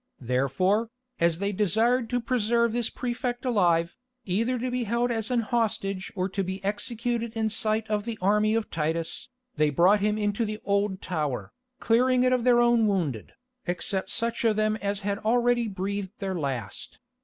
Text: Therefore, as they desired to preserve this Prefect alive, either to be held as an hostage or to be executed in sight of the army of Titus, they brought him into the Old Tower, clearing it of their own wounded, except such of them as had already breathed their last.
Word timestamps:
Therefore, 0.19 0.89
as 1.19 1.37
they 1.37 1.51
desired 1.51 2.09
to 2.09 2.19
preserve 2.19 2.71
this 2.71 2.89
Prefect 2.89 3.45
alive, 3.45 3.95
either 4.25 4.57
to 4.57 4.71
be 4.71 4.85
held 4.85 5.11
as 5.11 5.29
an 5.29 5.41
hostage 5.41 6.11
or 6.15 6.27
to 6.27 6.43
be 6.43 6.57
executed 6.65 7.33
in 7.33 7.49
sight 7.49 7.87
of 7.87 8.03
the 8.03 8.17
army 8.19 8.55
of 8.55 8.71
Titus, 8.71 9.29
they 9.57 9.69
brought 9.69 9.99
him 9.99 10.17
into 10.17 10.43
the 10.43 10.57
Old 10.65 11.03
Tower, 11.03 11.53
clearing 11.79 12.23
it 12.23 12.33
of 12.33 12.45
their 12.45 12.59
own 12.59 12.87
wounded, 12.87 13.33
except 13.67 14.09
such 14.09 14.43
of 14.43 14.55
them 14.55 14.75
as 14.77 15.01
had 15.01 15.19
already 15.19 15.67
breathed 15.67 16.13
their 16.17 16.33
last. 16.33 16.97